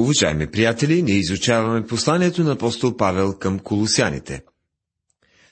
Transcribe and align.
Уважаеми 0.00 0.50
приятели, 0.50 1.02
ние 1.02 1.14
изучаваме 1.14 1.86
посланието 1.86 2.44
на 2.44 2.52
апостол 2.52 2.96
Павел 2.96 3.38
към 3.38 3.58
колосяните. 3.58 4.42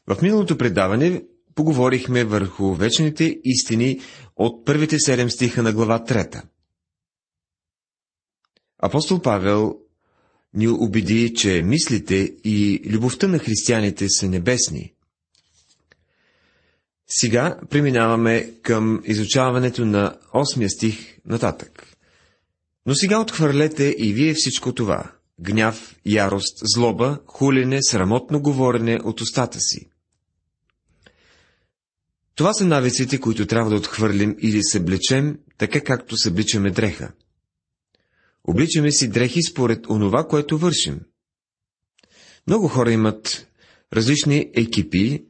В 0.07 0.23
миналото 0.23 0.59
предаване 0.59 1.23
поговорихме 1.55 2.25
върху 2.25 2.75
вечните 2.75 3.41
истини 3.45 4.01
от 4.37 4.67
първите 4.67 4.99
седем 4.99 5.31
стиха 5.31 5.63
на 5.63 5.73
глава 5.73 6.05
трета. 6.05 6.43
Апостол 8.79 9.23
Павел 9.23 9.77
ни 10.55 10.69
убеди, 10.69 11.35
че 11.35 11.63
мислите 11.63 12.15
и 12.45 12.83
любовта 12.87 13.29
на 13.29 13.39
християните 13.39 14.07
са 14.09 14.29
небесни. 14.29 14.93
Сега 17.07 17.61
преминаваме 17.71 18.51
към 18.63 19.03
изучаването 19.05 19.85
на 19.87 20.19
8 20.35 20.69
стих 20.69 21.19
нататък. 21.27 21.88
Но 22.89 22.95
сега 22.95 23.21
отхвърлете 23.21 23.95
и 23.99 24.13
вие 24.13 24.35
всичко 24.35 24.73
това– 24.73 25.13
гняв, 25.41 25.97
ярост, 26.07 26.59
злоба, 26.75 27.19
хулене, 27.27 27.83
срамотно 27.83 28.43
говорене 28.43 28.99
от 29.05 29.21
устата 29.21 29.61
си. 29.61 29.91
Това 32.35 32.53
са 32.53 32.65
навиците, 32.67 33.21
които 33.21 33.47
трябва 33.47 33.71
да 33.71 33.77
отхвърлим 33.77 34.37
или 34.39 34.63
съблечем, 34.63 35.39
така 35.59 35.81
както 35.81 36.17
събличаме 36.17 36.71
дреха. 36.71 37.13
Обличаме 38.45 38.93
си 38.93 39.09
дрехи 39.09 39.43
според 39.43 39.87
онова, 39.87 40.27
което 40.29 40.59
вършим. 40.59 41.01
Много 42.47 42.69
хора 42.69 42.93
имат 42.93 43.49
различни 43.93 44.51
екипи 44.55 45.25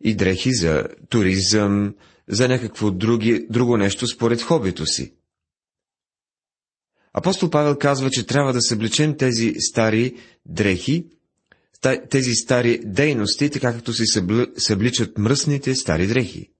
и 0.00 0.14
дрехи 0.14 0.54
за 0.54 0.84
туризъм, 1.08 1.94
за 2.28 2.48
някакво 2.48 2.90
други, 2.90 3.46
друго 3.50 3.76
нещо 3.76 4.06
според 4.06 4.42
хобито 4.42 4.86
си. 4.86 5.14
Апостол 7.14 7.50
Павел 7.50 7.78
казва, 7.78 8.10
че 8.10 8.26
трябва 8.26 8.52
да 8.52 8.62
съблечем 8.62 9.16
тези 9.16 9.54
стари 9.58 10.14
дрехи, 10.46 11.06
тези 12.10 12.34
стари 12.34 12.80
дейности, 12.84 13.50
така 13.50 13.72
както 13.72 13.92
се 13.92 14.04
събличат 14.58 15.18
мръсните 15.18 15.74
стари 15.74 16.06
дрехи. 16.06 16.50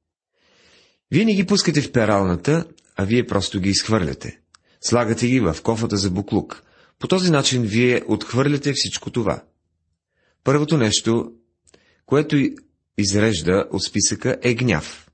Вие 1.11 1.25
не 1.25 1.35
ги 1.35 1.47
пускате 1.47 1.83
в 1.83 1.93
пералната, 1.93 2.65
а 2.97 3.05
вие 3.05 3.27
просто 3.27 3.61
ги 3.61 3.71
изхвърляте. 3.71 4.41
Слагате 4.81 5.27
ги 5.27 5.41
в 5.41 5.57
кофата 5.63 5.97
за 5.97 6.11
буклук. 6.11 6.63
По 6.99 7.09
този 7.09 7.31
начин 7.31 7.63
вие 7.63 8.03
отхвърляте 8.09 8.73
всичко 8.73 9.11
това. 9.11 9.43
Първото 10.45 10.77
нещо, 10.79 11.33
което 12.07 12.37
изрежда 12.99 13.67
от 13.71 13.85
списъка, 13.85 14.37
е 14.43 14.55
гняв. 14.55 15.11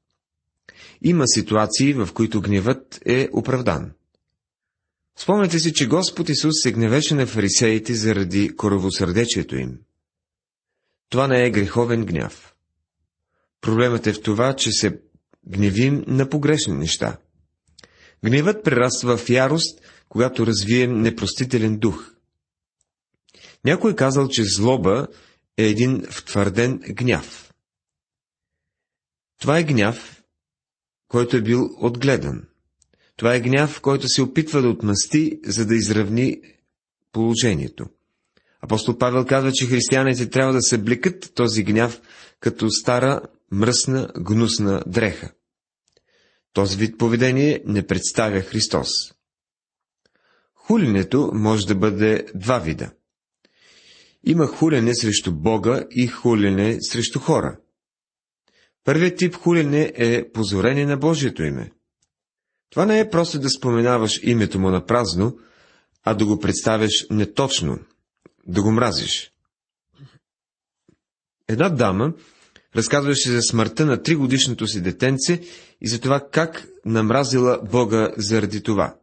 Има 1.03 1.25
ситуации, 1.27 1.93
в 1.93 2.09
които 2.15 2.41
гневът 2.41 3.01
е 3.07 3.29
оправдан. 3.33 3.91
Спомняте 5.19 5.59
си, 5.59 5.73
че 5.73 5.89
Господ 5.89 6.29
Исус 6.29 6.53
се 6.63 6.73
гневеше 6.73 7.15
на 7.15 7.27
фарисеите 7.27 7.95
заради 7.95 8.57
коровосърдечието 8.57 9.57
им. 9.57 9.79
Това 11.09 11.27
не 11.27 11.47
е 11.47 11.51
греховен 11.51 12.07
гняв. 12.07 12.55
Проблемът 13.61 14.07
е 14.07 14.13
в 14.13 14.23
това, 14.23 14.57
че 14.57 14.73
се 14.73 15.01
гневим 15.49 16.05
на 16.07 16.29
погрешни 16.29 16.75
неща. 16.75 17.19
Гневът 18.25 18.65
прераства 18.65 19.17
в 19.17 19.31
ярост, 19.31 19.81
когато 20.09 20.47
развием 20.47 21.01
непростителен 21.01 21.79
дух. 21.79 22.15
Някой 23.65 23.93
е 23.93 23.97
казал, 23.97 24.29
че 24.29 24.45
злоба 24.45 25.07
е 25.57 25.65
един 25.65 26.03
втвърден 26.11 26.79
гняв. 26.79 27.55
Това 29.41 29.59
е 29.59 29.65
гняв, 29.65 30.23
който 31.09 31.37
е 31.37 31.43
бил 31.43 31.71
отгледан. 31.81 32.49
Това 33.19 33.35
е 33.35 33.41
гняв, 33.41 33.81
който 33.81 34.09
се 34.09 34.23
опитва 34.23 34.63
да 34.63 34.69
отмъсти, 34.69 35.41
за 35.45 35.67
да 35.67 35.75
изравни 35.75 36.41
положението. 37.13 37.87
Апостол 38.61 38.99
Павел 38.99 39.25
казва, 39.25 39.53
че 39.53 39.67
християните 39.67 40.31
трябва 40.31 40.53
да 40.53 40.63
се 40.63 40.79
блекат 40.79 41.33
този 41.35 41.63
гняв 41.63 42.01
като 42.41 42.71
стара, 42.71 43.21
мръсна, 43.53 44.09
гнусна 44.21 44.83
дреха. 44.87 45.33
Този 46.53 46.77
вид 46.77 46.99
поведение 46.99 47.63
не 47.67 47.87
представя 47.87 48.41
Христос. 48.41 48.89
Хулинето 50.55 51.31
може 51.35 51.67
да 51.67 51.75
бъде 51.75 52.27
два 52.35 52.59
вида. 52.59 52.91
Има 54.25 54.47
хулене 54.47 54.95
срещу 54.95 55.33
Бога 55.33 55.85
и 55.91 56.07
хулене 56.07 56.79
срещу 56.81 57.21
хора. 57.21 57.59
Първият 58.85 59.19
тип 59.19 59.35
хулене 59.35 59.93
е 59.95 60.33
позорение 60.33 60.87
на 60.87 60.97
Божието 60.97 61.43
име. 61.43 61.73
Това 62.71 62.87
не 62.87 63.01
е 63.01 63.11
просто 63.11 63.39
да 63.39 63.51
споменаваш 63.51 64.21
името 64.23 64.59
му 64.59 64.71
на 64.71 64.87
празно, 64.87 65.39
а 66.05 66.15
да 66.15 66.27
го 66.27 66.39
представяш 66.39 67.07
неточно, 67.11 67.79
да 68.47 68.63
го 68.63 68.71
мразиш. 68.71 69.33
Една 71.49 71.69
дама 71.69 72.13
разказваше 72.77 73.31
за 73.31 73.43
смъртта 73.43 73.87
на 73.87 74.03
тригодишното 74.03 74.67
си 74.67 74.81
детенце 74.81 75.41
и 75.81 75.89
за 75.89 76.01
това 76.01 76.29
как 76.33 76.67
намразила 76.85 77.61
Бога 77.71 78.11
заради 78.17 78.63
това. 78.63 78.97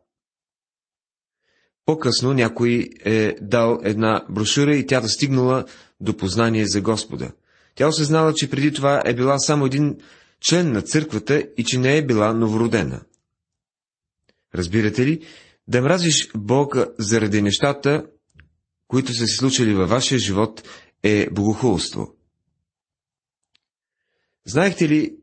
По-късно 1.85 2.33
някой 2.33 2.89
е 3.05 3.35
дал 3.41 3.79
една 3.83 4.25
брошура 4.29 4.75
и 4.75 4.87
тя 4.87 5.01
да 5.01 5.09
стигнала 5.09 5.65
до 6.01 6.17
познание 6.17 6.67
за 6.67 6.81
Господа. 6.81 7.31
Тя 7.75 7.87
осъзнала, 7.87 8.33
че 8.33 8.49
преди 8.49 8.73
това 8.73 9.01
е 9.05 9.13
била 9.13 9.39
само 9.39 9.65
един 9.65 9.97
член 10.41 10.71
на 10.71 10.81
църквата 10.81 11.43
и 11.57 11.63
че 11.63 11.79
не 11.79 11.97
е 11.97 12.05
била 12.05 12.33
новородена. 12.33 13.01
Разбирате 14.57 15.05
ли? 15.05 15.25
Да 15.67 15.81
мразиш 15.81 16.29
Бога 16.35 16.85
заради 16.99 17.41
нещата, 17.41 18.05
които 18.87 19.13
са 19.13 19.27
се 19.27 19.35
случили 19.35 19.73
във 19.73 19.89
вашия 19.89 20.19
живот, 20.19 20.67
е 21.03 21.29
богохулство. 21.31 22.15
Знаехте 24.45 24.89
ли, 24.89 25.15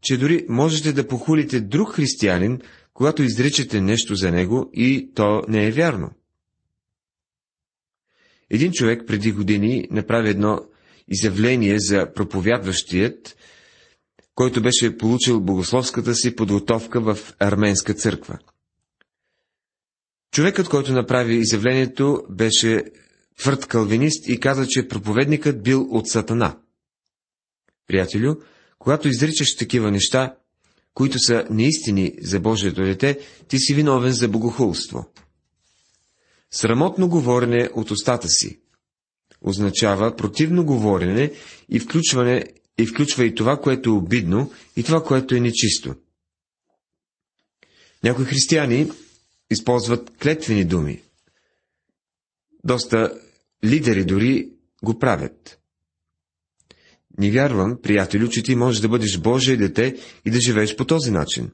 че 0.00 0.16
дори 0.16 0.46
можете 0.48 0.92
да 0.92 1.08
похулите 1.08 1.60
друг 1.60 1.92
християнин, 1.92 2.60
когато 2.94 3.22
изричате 3.22 3.80
нещо 3.80 4.14
за 4.14 4.30
него 4.30 4.70
и 4.72 5.10
то 5.14 5.42
не 5.48 5.66
е 5.66 5.70
вярно? 5.70 6.10
Един 8.50 8.72
човек 8.72 9.02
преди 9.06 9.32
години 9.32 9.88
направи 9.90 10.30
едно 10.30 10.60
изявление 11.08 11.78
за 11.78 12.12
проповядващият, 12.14 13.36
който 14.34 14.62
беше 14.62 14.96
получил 14.96 15.40
богословската 15.40 16.14
си 16.14 16.36
подготовка 16.36 17.00
в 17.00 17.34
арменска 17.38 17.94
църква. 17.94 18.38
Човекът, 20.32 20.68
който 20.68 20.92
направи 20.92 21.34
изявлението, 21.34 22.22
беше 22.30 22.84
твърд 23.38 23.66
калвинист 23.66 24.28
и 24.28 24.40
каза, 24.40 24.66
че 24.68 24.88
проповедникът 24.88 25.62
бил 25.62 25.88
от 25.90 26.08
Сатана. 26.08 26.58
Приятелю, 27.86 28.34
когато 28.78 29.08
изричаш 29.08 29.56
такива 29.56 29.90
неща, 29.90 30.34
които 30.94 31.18
са 31.18 31.46
неистини 31.50 32.14
за 32.20 32.40
Божието 32.40 32.82
дете, 32.82 33.18
ти 33.48 33.58
си 33.58 33.74
виновен 33.74 34.12
за 34.12 34.28
богохулство. 34.28 35.06
Срамотно 36.50 37.08
говорене 37.08 37.68
от 37.74 37.90
устата 37.90 38.28
си 38.28 38.60
означава 39.40 40.16
противно 40.16 40.64
говорене 40.64 41.32
и 41.68 41.80
включване 41.80 42.44
и 42.78 42.86
включва 42.86 43.24
и 43.24 43.34
това, 43.34 43.60
което 43.60 43.90
е 43.90 43.92
обидно, 43.92 44.52
и 44.76 44.82
това, 44.82 45.04
което 45.04 45.34
е 45.34 45.40
нечисто. 45.40 45.94
Някои 48.04 48.24
християни 48.24 48.90
използват 49.50 50.10
клетвени 50.22 50.64
думи. 50.64 51.02
Доста 52.64 53.20
лидери 53.64 54.04
дори 54.04 54.52
го 54.84 54.98
правят. 54.98 55.58
Не 57.18 57.30
вярвам, 57.30 57.78
приятелю, 57.82 58.28
че 58.28 58.42
ти 58.42 58.54
можеш 58.54 58.80
да 58.80 58.88
бъдеш 58.88 59.18
Божие 59.18 59.56
дете 59.56 59.96
и 60.24 60.30
да 60.30 60.40
живееш 60.40 60.76
по 60.76 60.84
този 60.84 61.10
начин. 61.10 61.50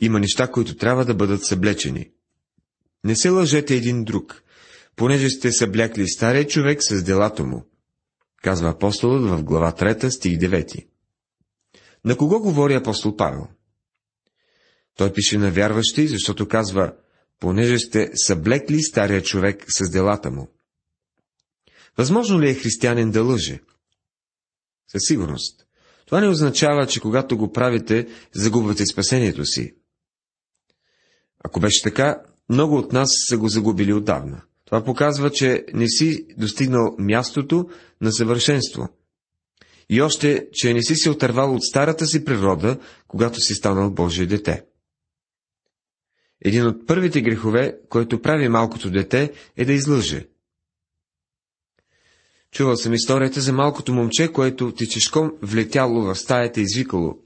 Има 0.00 0.20
неща, 0.20 0.50
които 0.50 0.76
трябва 0.76 1.04
да 1.04 1.14
бъдат 1.14 1.44
съблечени. 1.44 2.10
Не 3.04 3.16
се 3.16 3.28
лъжете 3.28 3.74
един 3.74 4.04
друг, 4.04 4.42
понеже 4.96 5.30
сте 5.30 5.52
съблякли 5.52 6.08
стария 6.08 6.46
човек 6.46 6.82
с 6.82 7.02
делата 7.02 7.44
му, 7.44 7.64
казва 8.42 8.68
апостолът 8.70 9.30
в 9.30 9.44
глава 9.44 9.72
3, 9.72 10.08
стих 10.08 10.38
9. 10.38 10.86
На 12.04 12.16
кого 12.16 12.40
говори 12.40 12.74
апостол 12.74 13.16
Павел? 13.16 13.46
Той 14.96 15.12
пише 15.12 15.38
на 15.38 15.50
вярващи, 15.50 16.08
защото 16.08 16.48
казва, 16.48 16.92
понеже 17.40 17.78
сте 17.78 18.10
съблекли 18.14 18.82
стария 18.82 19.22
човек 19.22 19.64
с 19.68 19.90
делата 19.90 20.30
му. 20.30 20.48
Възможно 21.98 22.40
ли 22.40 22.50
е 22.50 22.54
християнин 22.54 23.10
да 23.10 23.22
лъже? 23.22 23.60
Със 24.92 25.00
сигурност. 25.08 25.66
Това 26.06 26.20
не 26.20 26.28
означава, 26.28 26.86
че 26.86 27.00
когато 27.00 27.36
го 27.36 27.52
правите, 27.52 28.08
загубвате 28.34 28.86
спасението 28.86 29.44
си. 29.44 29.74
Ако 31.44 31.60
беше 31.60 31.82
така, 31.82 32.22
много 32.48 32.76
от 32.76 32.92
нас 32.92 33.08
са 33.28 33.38
го 33.38 33.48
загубили 33.48 33.92
отдавна. 33.92 34.42
Това 34.64 34.84
показва, 34.84 35.30
че 35.30 35.64
не 35.74 35.88
си 35.88 36.26
достигнал 36.38 36.96
мястото 36.98 37.68
на 38.00 38.12
съвършенство. 38.12 38.88
И 39.88 40.02
още, 40.02 40.46
че 40.52 40.74
не 40.74 40.82
си 40.82 40.94
се 40.94 41.10
отървал 41.10 41.54
от 41.54 41.64
старата 41.64 42.06
си 42.06 42.24
природа, 42.24 42.78
когато 43.08 43.40
си 43.40 43.54
станал 43.54 43.90
Божие 43.90 44.26
дете. 44.26 44.64
Един 46.44 46.66
от 46.66 46.86
първите 46.86 47.22
грехове, 47.22 47.78
който 47.88 48.22
прави 48.22 48.48
малкото 48.48 48.90
дете, 48.90 49.32
е 49.56 49.64
да 49.64 49.72
излъже. 49.72 50.26
Чувал 52.50 52.76
съм 52.76 52.94
историята 52.94 53.40
за 53.40 53.52
малкото 53.52 53.92
момче, 53.92 54.32
което 54.32 54.72
тичешком 54.72 55.32
влетяло 55.42 56.02
в 56.02 56.14
стаята 56.14 56.60
и 56.60 56.62
извикало. 56.62 57.18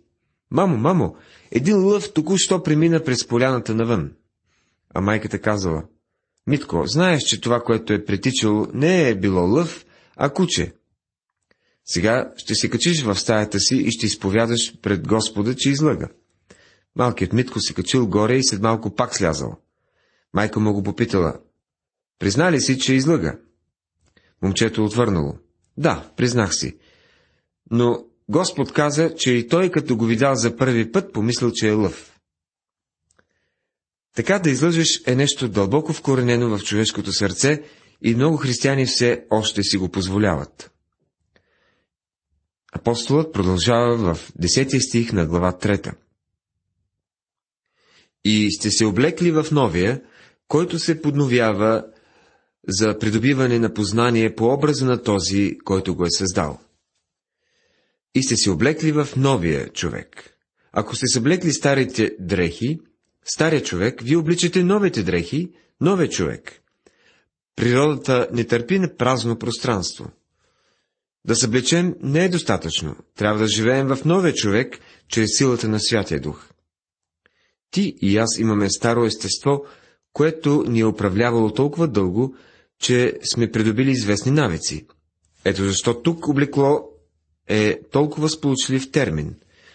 Мамо, 0.50 0.76
мамо, 0.76 1.16
един 1.50 1.84
лъв 1.84 2.12
току-що 2.12 2.62
премина 2.62 3.04
през 3.04 3.26
поляната 3.26 3.74
навън. 3.74 4.12
А 4.94 5.00
майката 5.00 5.38
казала. 5.38 5.84
Митко, 6.46 6.82
знаеш, 6.86 7.22
че 7.22 7.40
това, 7.40 7.60
което 7.60 7.92
е 7.92 8.04
притичало, 8.04 8.66
не 8.74 9.08
е 9.08 9.14
било 9.14 9.40
лъв, 9.40 9.86
а 10.16 10.30
куче. 10.30 10.72
Сега 11.84 12.32
ще 12.36 12.54
се 12.54 12.70
качиш 12.70 13.02
в 13.02 13.14
стаята 13.14 13.60
си 13.60 13.76
и 13.76 13.90
ще 13.90 14.06
изповядаш 14.06 14.80
пред 14.82 15.08
Господа, 15.08 15.54
че 15.56 15.70
излъга. 15.70 16.08
Малкият 16.98 17.32
Митко 17.32 17.60
се 17.60 17.74
качил 17.74 18.06
горе 18.06 18.36
и 18.36 18.44
след 18.44 18.62
малко 18.62 18.94
пак 18.94 19.16
слязал. 19.16 19.56
Майка 20.34 20.60
му 20.60 20.72
го 20.72 20.82
попитала. 20.82 21.40
Призна 22.18 22.52
ли 22.52 22.60
си, 22.60 22.78
че 22.78 22.94
излъга? 22.94 23.38
Момчето 24.42 24.84
отвърнало. 24.84 25.34
Да, 25.76 26.10
признах 26.16 26.54
си. 26.54 26.78
Но 27.70 28.04
Господ 28.28 28.72
каза, 28.72 29.14
че 29.14 29.32
и 29.32 29.48
той, 29.48 29.70
като 29.70 29.96
го 29.96 30.04
видял 30.04 30.34
за 30.34 30.56
първи 30.56 30.92
път, 30.92 31.12
помислил, 31.12 31.50
че 31.52 31.68
е 31.68 31.72
лъв. 31.72 32.18
Така 34.14 34.38
да 34.38 34.50
излъжеш 34.50 35.02
е 35.06 35.14
нещо 35.14 35.48
дълбоко 35.48 35.92
вкоренено 35.92 36.58
в 36.58 36.64
човешкото 36.64 37.12
сърце 37.12 37.62
и 38.02 38.14
много 38.14 38.36
християни 38.36 38.86
все 38.86 39.24
още 39.30 39.62
си 39.62 39.76
го 39.76 39.88
позволяват. 39.88 40.70
Апостолът 42.72 43.32
продължава 43.32 44.14
в 44.14 44.32
10 44.32 44.88
стих 44.88 45.12
на 45.12 45.26
глава 45.26 45.52
3. 45.52 45.94
И 48.24 48.52
сте 48.52 48.70
се 48.70 48.86
облекли 48.86 49.30
в 49.30 49.46
новия, 49.52 50.02
който 50.48 50.78
се 50.78 51.02
подновява 51.02 51.84
за 52.68 52.98
придобиване 52.98 53.58
на 53.58 53.74
познание 53.74 54.34
по 54.34 54.52
образа 54.52 54.84
на 54.86 55.02
този, 55.02 55.58
който 55.64 55.94
го 55.94 56.04
е 56.04 56.10
създал. 56.10 56.60
И 58.14 58.22
сте 58.22 58.36
се 58.36 58.50
облекли 58.50 58.92
в 58.92 59.08
новия 59.16 59.68
човек. 59.68 60.38
Ако 60.72 60.96
сте 60.96 61.06
съблекли 61.06 61.52
старите 61.52 62.16
дрехи, 62.20 62.80
стария 63.24 63.62
човек, 63.62 64.00
вие 64.02 64.16
обличате 64.16 64.64
новите 64.64 65.02
дрехи, 65.02 65.52
новия 65.80 66.08
човек. 66.08 66.60
Природата 67.56 68.28
не 68.32 68.44
търпи 68.44 68.78
на 68.78 68.96
празно 68.96 69.38
пространство. 69.38 70.10
Да 71.24 71.36
съблечем 71.36 71.94
не 72.02 72.24
е 72.24 72.28
достатъчно. 72.28 72.96
Трябва 73.16 73.38
да 73.38 73.48
живеем 73.48 73.86
в 73.86 74.04
новия 74.04 74.34
човек, 74.34 74.78
чрез 75.08 75.28
силата 75.36 75.68
на 75.68 75.80
Святия 75.80 76.20
Дух. 76.20 76.48
Ти 77.70 77.96
и 78.00 78.16
аз 78.16 78.38
имаме 78.38 78.70
старо 78.70 79.04
естество, 79.04 79.64
което 80.12 80.64
ни 80.68 80.80
е 80.80 80.86
управлявало 80.86 81.52
толкова 81.52 81.88
дълго, 81.88 82.34
че 82.78 83.18
сме 83.32 83.50
придобили 83.50 83.90
известни 83.90 84.32
навици. 84.32 84.86
Ето 85.44 85.64
защо 85.64 86.02
тук 86.02 86.28
облекло 86.28 86.80
е 87.48 87.80
толкова 87.92 88.28
сполучлив 88.28 88.90
термин. 88.90 89.34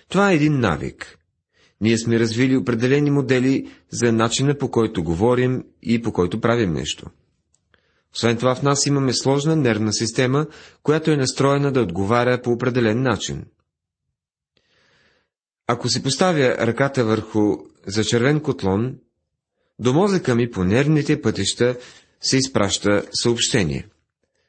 Това 0.09 0.31
е 0.31 0.35
един 0.35 0.59
навик. 0.59 1.17
Ние 1.81 1.97
сме 1.97 2.19
развили 2.19 2.57
определени 2.57 3.11
модели 3.11 3.71
за 3.91 4.11
начина 4.11 4.57
по 4.57 4.71
който 4.71 5.03
говорим 5.03 5.63
и 5.81 6.01
по 6.01 6.13
който 6.13 6.41
правим 6.41 6.73
нещо. 6.73 7.05
Освен 8.15 8.37
това 8.37 8.55
в 8.55 8.63
нас 8.63 8.85
имаме 8.85 9.13
сложна 9.13 9.55
нервна 9.55 9.93
система, 9.93 10.47
която 10.83 11.11
е 11.11 11.17
настроена 11.17 11.71
да 11.71 11.81
отговаря 11.81 12.41
по 12.41 12.51
определен 12.51 13.01
начин. 13.01 13.45
Ако 15.67 15.89
се 15.89 16.03
поставя 16.03 16.57
ръката 16.59 17.05
върху 17.05 17.57
зачервен 17.87 18.39
котлон, 18.39 18.95
до 19.79 19.93
мозъка 19.93 20.35
ми 20.35 20.51
по 20.51 20.63
нервните 20.63 21.21
пътища 21.21 21.77
се 22.21 22.37
изпраща 22.37 23.03
съобщение. 23.13 23.87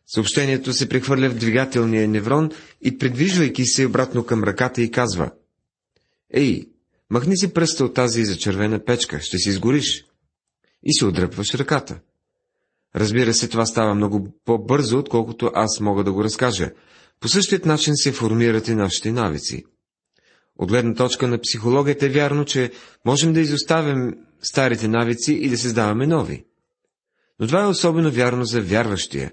Съобщението 0.06 0.72
се 0.72 0.88
прехвърля 0.88 1.30
в 1.30 1.34
двигателния 1.34 2.08
неврон 2.08 2.50
и, 2.82 2.98
придвижвайки 2.98 3.66
се 3.66 3.86
обратно 3.86 4.26
към 4.26 4.44
ръката, 4.44 4.82
и 4.82 4.90
казва 4.90 5.30
Ей, 6.30 6.68
махни 7.10 7.36
си 7.36 7.52
пръста 7.52 7.84
от 7.84 7.94
тази 7.94 8.24
зачервена 8.24 8.84
печка, 8.84 9.20
ще 9.20 9.38
си 9.38 9.48
изгориш. 9.48 10.04
И 10.82 10.94
се 10.94 11.06
отдръпваш 11.06 11.54
ръката. 11.54 12.00
Разбира 12.96 13.34
се, 13.34 13.48
това 13.48 13.66
става 13.66 13.94
много 13.94 14.34
по-бързо, 14.44 14.98
отколкото 14.98 15.50
аз 15.54 15.80
мога 15.80 16.04
да 16.04 16.12
го 16.12 16.24
разкажа. 16.24 16.70
По 17.20 17.28
същият 17.28 17.66
начин 17.66 17.96
се 17.96 18.12
формират 18.12 18.68
и 18.68 18.74
нашите 18.74 19.12
навици. 19.12 19.64
От 20.58 20.68
гледна 20.68 20.94
точка 20.94 21.28
на 21.28 21.38
психологията 21.38 22.06
е 22.06 22.08
вярно, 22.08 22.44
че 22.44 22.70
можем 23.04 23.32
да 23.32 23.40
изоставим 23.40 24.14
старите 24.42 24.88
навици 24.88 25.32
и 25.32 25.48
да 25.48 25.58
създаваме 25.58 26.06
нови. 26.06 26.44
Но 27.40 27.46
това 27.46 27.62
е 27.62 27.66
особено 27.66 28.10
вярно 28.10 28.44
за 28.44 28.62
вярващия, 28.62 29.32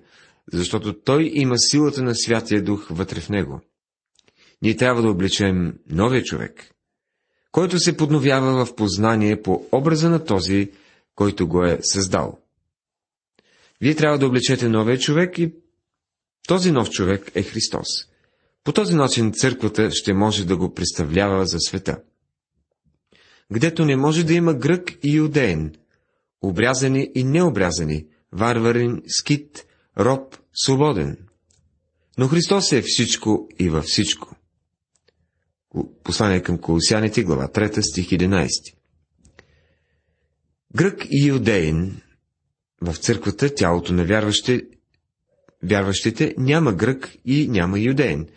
защото 0.53 0.93
той 0.93 1.31
има 1.33 1.57
силата 1.57 2.03
на 2.03 2.15
Святия 2.15 2.63
Дух 2.63 2.87
вътре 2.89 3.19
в 3.19 3.29
него. 3.29 3.61
Ние 4.61 4.77
трябва 4.77 5.01
да 5.01 5.09
облечем 5.09 5.79
новия 5.89 6.23
човек, 6.23 6.71
който 7.51 7.79
се 7.79 7.97
подновява 7.97 8.65
в 8.65 8.75
познание 8.75 9.41
по 9.41 9.67
образа 9.71 10.09
на 10.09 10.25
този, 10.25 10.71
който 11.15 11.47
го 11.47 11.63
е 11.63 11.79
създал. 11.81 12.39
Вие 13.81 13.95
трябва 13.95 14.17
да 14.17 14.27
облечете 14.27 14.69
новия 14.69 14.99
човек 14.99 15.39
и 15.39 15.53
този 16.47 16.71
нов 16.71 16.89
човек 16.89 17.31
е 17.35 17.43
Христос. 17.43 17.87
По 18.63 18.71
този 18.71 18.95
начин 18.95 19.33
църквата 19.33 19.91
ще 19.91 20.13
може 20.13 20.45
да 20.45 20.57
го 20.57 20.73
представлява 20.73 21.45
за 21.45 21.59
света. 21.59 21.97
Гдето 23.53 23.85
не 23.85 23.95
може 23.95 24.23
да 24.23 24.33
има 24.33 24.53
грък 24.53 24.91
и 25.03 25.15
юдеен, 25.15 25.75
обрязани 26.41 27.11
и 27.15 27.23
необрязани, 27.23 28.07
варварин, 28.31 29.01
скит, 29.07 29.65
роб, 29.99 30.37
свободен. 30.53 31.17
Но 32.17 32.27
Христос 32.27 32.71
е 32.71 32.81
всичко 32.85 33.49
и 33.59 33.69
във 33.69 33.85
всичко. 33.85 34.35
Послание 36.03 36.43
към 36.43 36.57
Колосяните, 36.57 37.23
глава 37.23 37.47
3, 37.47 37.81
стих 37.91 38.09
11. 38.09 38.47
Грък 40.75 41.05
и 41.09 41.27
юдеин 41.27 42.01
в 42.81 42.95
църквата, 42.95 43.55
тялото 43.55 43.93
на 43.93 44.05
вярващите, 44.05 44.67
вярващите, 45.63 46.35
няма 46.37 46.73
грък 46.73 47.15
и 47.25 47.47
няма 47.47 47.79
юдеин. 47.79 48.27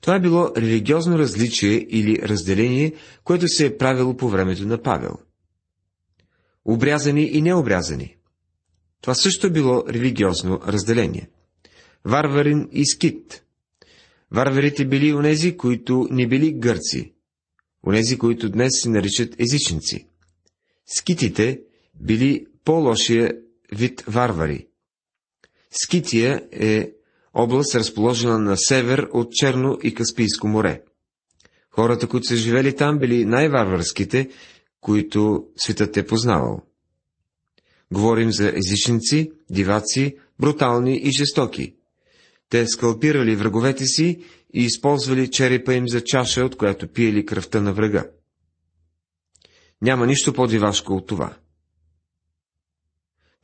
Това 0.00 0.14
е 0.14 0.20
било 0.20 0.52
религиозно 0.56 1.18
различие 1.18 1.86
или 1.88 2.22
разделение, 2.22 2.94
което 3.24 3.48
се 3.48 3.66
е 3.66 3.76
правило 3.76 4.16
по 4.16 4.28
времето 4.28 4.66
на 4.66 4.82
Павел. 4.82 5.18
Обрязани 6.64 7.22
и 7.22 7.42
необрязани. 7.42 8.16
Това 9.00 9.14
също 9.14 9.46
е 9.46 9.50
било 9.50 9.84
религиозно 9.88 10.60
разделение. 10.66 11.28
Варварин 12.04 12.68
и 12.72 12.86
скит. 12.86 13.44
Варварите 14.30 14.84
били 14.84 15.14
онези, 15.14 15.56
които 15.56 16.08
не 16.10 16.28
били 16.28 16.52
гърци, 16.52 17.12
онези, 17.86 18.18
които 18.18 18.48
днес 18.48 18.70
се 18.72 18.88
наричат 18.88 19.40
езичници. 19.40 20.06
Скитите 20.86 21.60
били 22.00 22.46
по-лошия 22.64 23.32
вид 23.72 24.04
варвари. 24.06 24.66
Скития 25.70 26.48
е 26.52 26.92
област, 27.34 27.74
разположена 27.74 28.38
на 28.38 28.56
север 28.56 29.08
от 29.12 29.32
Черно 29.32 29.78
и 29.82 29.94
Каспийско 29.94 30.48
море. 30.48 30.82
Хората, 31.70 32.06
които 32.06 32.26
са 32.26 32.36
живели 32.36 32.76
там, 32.76 32.98
били 32.98 33.24
най-варварските, 33.24 34.30
които 34.80 35.46
светът 35.56 35.96
е 35.96 36.06
познавал. 36.06 36.62
Говорим 37.92 38.32
за 38.32 38.52
езичници, 38.56 39.32
диваци, 39.50 40.16
брутални 40.40 40.96
и 40.96 41.10
жестоки. 41.10 41.74
Те 42.48 42.66
скалпирали 42.66 43.36
враговете 43.36 43.84
си 43.84 44.24
и 44.54 44.64
използвали 44.64 45.30
черепа 45.30 45.74
им 45.74 45.88
за 45.88 46.04
чаша, 46.04 46.44
от 46.44 46.56
която 46.56 46.88
пиели 46.88 47.26
кръвта 47.26 47.60
на 47.60 47.72
врага. 47.72 48.04
Няма 49.82 50.06
нищо 50.06 50.32
по-дивашко 50.32 50.92
от 50.92 51.06
това. 51.06 51.36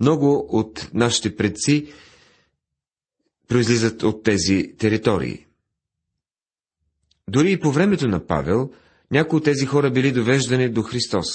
Много 0.01 0.47
от 0.49 0.91
нашите 0.95 1.37
предци 1.37 1.93
произлизат 3.49 4.03
от 4.03 4.23
тези 4.23 4.73
територии. 4.79 5.47
Дори 7.29 7.53
и 7.53 7.61
по 7.61 7.73
времето 7.73 8.09
на 8.09 8.27
Павел, 8.27 8.71
някои 9.11 9.37
от 9.37 9.45
тези 9.45 9.67
хора 9.67 9.91
били 9.91 10.13
довеждани 10.13 10.69
до 10.69 10.83
Христос. 10.83 11.27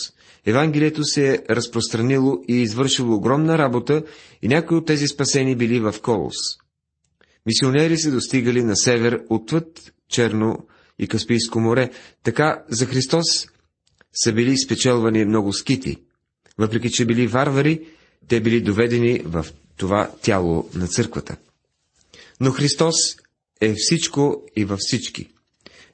Евангелието 0.45 1.03
се 1.03 1.33
е 1.33 1.39
разпространило 1.49 2.37
и 2.47 2.55
извършило 2.61 3.15
огромна 3.15 3.57
работа 3.57 4.03
и 4.41 4.47
някои 4.47 4.77
от 4.77 4.85
тези 4.85 5.07
спасени 5.07 5.55
били 5.55 5.79
в 5.79 5.95
Колос. 6.01 6.35
Мисионери 7.45 7.97
се 7.97 8.11
достигали 8.11 8.63
на 8.63 8.75
север, 8.75 9.23
отвъд 9.29 9.93
Черно 10.09 10.67
и 10.99 11.07
Каспийско 11.07 11.59
море, 11.59 11.89
така 12.23 12.63
за 12.69 12.85
Христос 12.85 13.47
са 14.13 14.33
били 14.33 14.57
спечелвани 14.57 15.25
много 15.25 15.53
скити. 15.53 15.97
Въпреки, 16.57 16.89
че 16.91 17.05
били 17.05 17.27
варвари, 17.27 17.85
те 18.27 18.41
били 18.41 18.61
доведени 18.61 19.21
в 19.25 19.45
това 19.77 20.11
тяло 20.21 20.69
на 20.75 20.87
църквата. 20.87 21.37
Но 22.41 22.51
Христос 22.51 22.95
е 23.61 23.73
всичко 23.77 24.43
и 24.55 24.65
във 24.65 24.79
всички. 24.79 25.27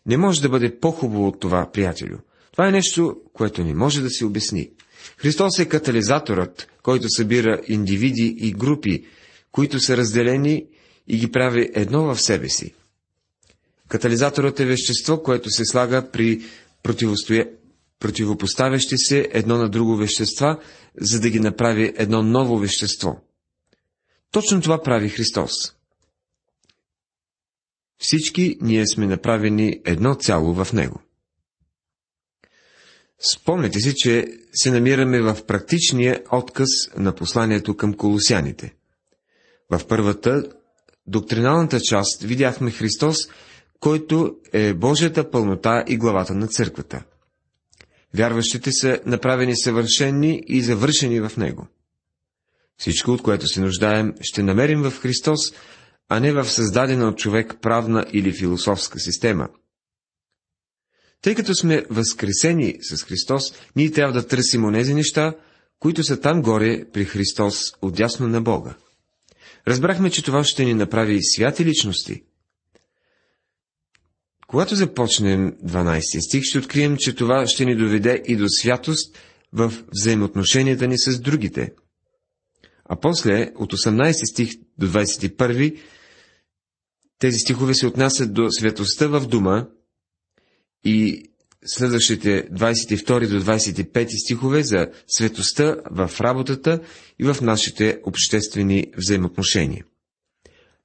Не 0.05 0.17
може 0.17 0.41
да 0.41 0.49
бъде 0.49 0.79
по-хубаво 0.79 1.27
от 1.27 1.39
това, 1.39 1.71
приятелю. 1.71 2.17
Това 2.51 2.67
е 2.67 2.71
нещо, 2.71 3.17
което 3.33 3.63
не 3.63 3.73
може 3.73 4.01
да 4.01 4.09
се 4.09 4.25
обясни. 4.25 4.69
Христос 5.17 5.59
е 5.59 5.69
катализаторът, 5.69 6.67
който 6.83 7.09
събира 7.09 7.61
индивиди 7.67 8.35
и 8.37 8.51
групи, 8.51 9.05
които 9.51 9.79
са 9.79 9.97
разделени 9.97 10.65
и 11.07 11.17
ги 11.17 11.31
прави 11.31 11.69
едно 11.73 12.03
в 12.03 12.21
себе 12.21 12.49
си. 12.49 12.73
Катализаторът 13.87 14.59
е 14.59 14.65
вещество, 14.65 15.23
което 15.23 15.49
се 15.49 15.65
слага 15.65 16.11
при 16.11 16.41
противостоя... 16.83 17.49
противопоставящи 17.99 18.97
се 18.97 19.29
едно 19.31 19.57
на 19.57 19.69
друго 19.69 19.95
вещества, 19.95 20.59
за 21.01 21.19
да 21.19 21.29
ги 21.29 21.39
направи 21.39 21.93
едно 21.95 22.23
ново 22.23 22.57
вещество. 22.57 23.21
Точно 24.31 24.61
това 24.61 24.83
прави 24.83 25.09
Христос. 25.09 25.76
Всички 27.99 28.57
ние 28.61 28.87
сме 28.87 29.07
направени 29.07 29.81
едно 29.85 30.15
цяло 30.15 30.53
в 30.53 30.73
Него. 30.73 31.01
Спомняте 33.33 33.79
си, 33.79 33.93
че 33.95 34.27
се 34.53 34.71
намираме 34.71 35.21
в 35.21 35.45
практичния 35.47 36.23
отказ 36.31 36.69
на 36.97 37.15
посланието 37.15 37.77
към 37.77 37.93
колосяните. 37.93 38.73
В 39.71 39.87
първата, 39.87 40.43
доктриналната 41.07 41.79
част, 41.79 42.23
видяхме 42.23 42.71
Христос, 42.71 43.17
който 43.79 44.35
е 44.53 44.73
Божията 44.73 45.31
пълнота 45.31 45.83
и 45.87 45.97
главата 45.97 46.33
на 46.33 46.47
църквата. 46.47 47.03
Вярващите 48.13 48.71
са 48.71 48.99
направени 49.05 49.57
съвършени 49.57 50.43
и 50.47 50.61
завършени 50.61 51.19
в 51.19 51.31
Него. 51.37 51.67
Всичко, 52.77 53.11
от 53.11 53.21
което 53.21 53.47
се 53.47 53.61
нуждаем, 53.61 54.13
ще 54.21 54.43
намерим 54.43 54.81
в 54.81 54.99
Христос, 54.99 55.39
а 56.09 56.19
не 56.19 56.33
в 56.33 56.45
създадена 56.45 57.07
от 57.07 57.17
човек 57.17 57.55
правна 57.61 58.05
или 58.13 58.31
философска 58.31 58.99
система. 58.99 59.49
Тъй 61.21 61.35
като 61.35 61.55
сме 61.55 61.85
възкресени 61.89 62.77
с 62.81 63.03
Христос, 63.03 63.53
ние 63.75 63.91
трябва 63.91 64.13
да 64.13 64.27
търсим 64.27 64.65
онези 64.65 64.93
неща, 64.93 65.33
които 65.79 66.03
са 66.03 66.21
там 66.21 66.41
горе 66.41 66.85
при 66.93 67.05
Христос, 67.05 67.73
отясно 67.81 68.27
на 68.27 68.41
Бога. 68.41 68.75
Разбрахме, 69.67 70.09
че 70.09 70.23
това 70.23 70.43
ще 70.43 70.65
ни 70.65 70.73
направи 70.73 71.15
и 71.15 71.23
святи 71.23 71.65
личности. 71.65 72.23
Когато 74.47 74.75
започнем 74.75 75.53
12 75.63 76.27
стих, 76.27 76.43
ще 76.43 76.57
открием, 76.57 76.97
че 76.99 77.15
това 77.15 77.47
ще 77.47 77.65
ни 77.65 77.75
доведе 77.75 78.23
и 78.25 78.35
до 78.35 78.45
святост 78.49 79.17
в 79.53 79.73
взаимоотношенията 79.91 80.87
ни 80.87 80.97
с 80.97 81.19
другите. 81.19 81.73
А 82.85 82.99
после, 82.99 83.51
от 83.55 83.73
18 83.73 84.31
стих 84.31 84.49
до 84.77 84.87
21, 84.87 85.79
тези 87.19 87.37
стихове 87.37 87.73
се 87.73 87.87
отнасят 87.87 88.33
до 88.33 88.51
святостта 88.51 89.07
в 89.07 89.27
дума 89.27 89.67
и 90.83 91.23
следващите 91.65 92.49
22 92.49 93.27
до 93.27 93.41
25 93.43 94.07
стихове 94.25 94.63
за 94.63 94.87
светостта 95.07 95.75
в 95.91 96.11
работата 96.21 96.79
и 97.19 97.23
в 97.23 97.41
нашите 97.41 97.99
обществени 98.03 98.85
взаимоотношения. 98.97 99.85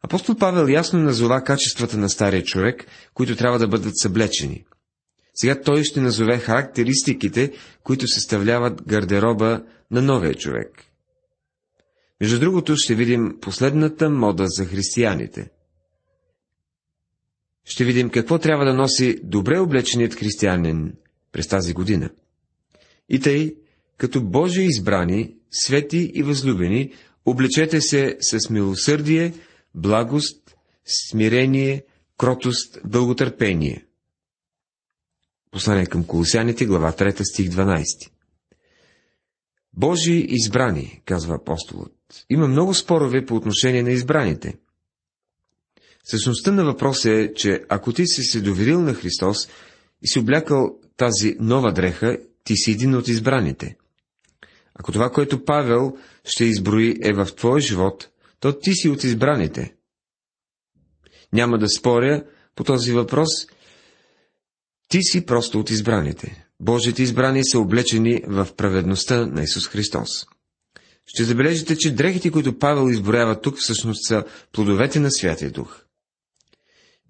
Апостол 0.02 0.34
Павел 0.36 0.68
ясно 0.72 0.98
назова 0.98 1.44
качествата 1.44 1.96
на 1.96 2.10
стария 2.10 2.42
човек, 2.44 2.86
които 3.14 3.36
трябва 3.36 3.58
да 3.58 3.68
бъдат 3.68 3.98
съблечени. 3.98 4.64
Сега 5.34 5.60
той 5.60 5.84
ще 5.84 6.00
назове 6.00 6.38
характеристиките, 6.38 7.52
които 7.84 8.08
съставляват 8.08 8.82
гардероба 8.82 9.62
на 9.90 10.02
новия 10.02 10.34
човек. 10.34 10.84
Между 12.20 12.40
другото 12.40 12.76
ще 12.76 12.94
видим 12.94 13.36
последната 13.40 14.10
мода 14.10 14.44
за 14.46 14.64
християните– 14.64 15.50
ще 17.64 17.84
видим 17.84 18.10
какво 18.10 18.38
трябва 18.38 18.64
да 18.64 18.74
носи 18.74 19.18
добре 19.22 19.58
облеченият 19.58 20.14
християнин 20.14 20.92
през 21.32 21.48
тази 21.48 21.72
година. 21.72 22.10
И 23.08 23.20
тъй, 23.20 23.56
като 23.96 24.22
Божии 24.22 24.66
избрани, 24.66 25.36
свети 25.50 26.10
и 26.14 26.22
възлюбени, 26.22 26.92
облечете 27.26 27.80
се 27.80 28.16
с 28.20 28.50
милосърдие, 28.50 29.34
благост, 29.74 30.56
смирение, 30.84 31.84
кротост, 32.18 32.78
дълготърпение. 32.84 33.84
Послание 35.50 35.86
към 35.86 36.04
Колосяните, 36.04 36.66
глава 36.66 36.92
3, 36.92 37.22
стих 37.32 37.48
12. 37.48 38.10
Божии 39.72 40.26
избрани, 40.28 41.02
казва 41.04 41.34
апостолът. 41.34 41.92
Има 42.30 42.48
много 42.48 42.74
спорове 42.74 43.26
по 43.26 43.34
отношение 43.34 43.82
на 43.82 43.90
избраните– 43.90 44.54
Същността 46.04 46.52
на 46.52 46.64
въпроса 46.64 47.10
е, 47.10 47.34
че 47.34 47.64
ако 47.68 47.92
ти 47.92 48.06
си 48.06 48.22
се 48.22 48.40
доверил 48.40 48.80
на 48.80 48.94
Христос 48.94 49.48
и 50.02 50.08
си 50.08 50.18
облякал 50.18 50.78
тази 50.96 51.36
нова 51.40 51.72
дреха, 51.72 52.18
ти 52.44 52.56
си 52.56 52.70
един 52.70 52.94
от 52.94 53.08
избраните. 53.08 53.76
Ако 54.74 54.92
това, 54.92 55.10
което 55.10 55.44
Павел 55.44 55.96
ще 56.24 56.44
изброи 56.44 56.96
е 57.02 57.12
в 57.12 57.28
твоя 57.36 57.60
живот, 57.60 58.08
то 58.40 58.58
ти 58.58 58.74
си 58.74 58.88
от 58.88 59.04
избраните. 59.04 59.74
Няма 61.32 61.58
да 61.58 61.68
споря 61.68 62.24
по 62.54 62.64
този 62.64 62.92
въпрос. 62.92 63.28
Ти 64.88 65.02
си 65.02 65.26
просто 65.26 65.60
от 65.60 65.70
избраните. 65.70 66.46
Божите 66.60 67.02
избрани 67.02 67.44
са 67.44 67.58
облечени 67.58 68.22
в 68.26 68.48
праведността 68.56 69.26
на 69.26 69.42
Исус 69.42 69.68
Христос. 69.68 70.26
Ще 71.06 71.24
забележите, 71.24 71.76
че 71.76 71.94
дрехите, 71.94 72.30
които 72.30 72.58
Павел 72.58 72.90
изброява 72.90 73.40
тук, 73.40 73.56
всъщност 73.58 74.08
са 74.08 74.24
плодовете 74.52 75.00
на 75.00 75.10
Святия 75.10 75.50
Дух. 75.50 75.81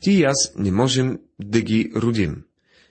Ти 0.03 0.13
и 0.13 0.25
аз 0.25 0.53
не 0.57 0.73
можем 0.73 1.19
да 1.41 1.61
ги 1.61 1.93
родим. 1.97 2.43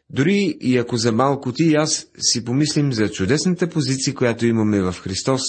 Дори 0.09 0.57
и 0.61 0.77
ако 0.77 0.97
за 0.97 1.11
малко 1.11 1.53
ти 1.53 1.63
и 1.63 1.75
аз 1.75 2.07
си 2.19 2.45
помислим 2.45 2.93
за 2.93 3.11
чудесната 3.11 3.69
позиция, 3.69 4.13
която 4.13 4.45
имаме 4.45 4.81
в 4.81 4.95
Христос 5.01 5.41